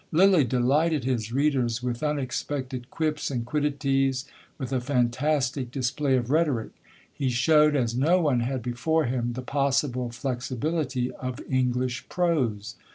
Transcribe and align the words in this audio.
Lyly 0.11 0.45
delighted 0.45 1.03
his 1.03 1.31
readers 1.31 1.83
with 1.83 2.01
unexpected 2.01 2.89
quips 2.89 3.29
and 3.29 3.45
quiddities, 3.45 4.25
with 4.57 4.73
a 4.73 4.81
fantastic 4.81 5.69
display 5.69 6.17
of 6.17 6.31
rhetoric; 6.31 6.71
he 7.13 7.29
showed, 7.29 7.75
as 7.75 7.95
no 7.95 8.19
one 8.19 8.39
had 8.39 8.63
before 8.63 9.05
him, 9.05 9.33
the 9.33 9.43
possible 9.43 10.09
flexibility 10.09 11.11
of 11.11 11.39
English 11.47 12.09
prose. 12.09 12.73